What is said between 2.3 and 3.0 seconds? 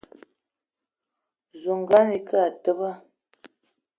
e teba.